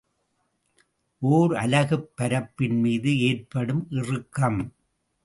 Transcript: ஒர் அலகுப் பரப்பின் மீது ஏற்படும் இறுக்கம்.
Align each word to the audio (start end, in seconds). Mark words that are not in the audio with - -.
ஒர் 1.21 1.53
அலகுப் 1.55 2.09
பரப்பின் 2.15 2.79
மீது 2.79 3.19
ஏற்படும் 3.19 3.87
இறுக்கம். 3.91 4.73